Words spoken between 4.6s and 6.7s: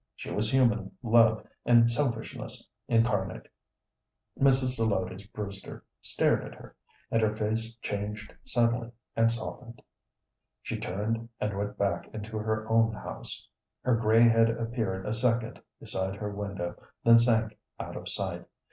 Zelotes Brewster stared at